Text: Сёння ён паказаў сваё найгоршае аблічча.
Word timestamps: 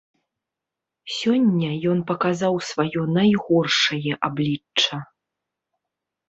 Сёння 1.17 1.69
ён 1.91 2.01
паказаў 2.11 2.53
сваё 2.69 3.05
найгоршае 3.19 4.13
аблічча. 4.29 4.95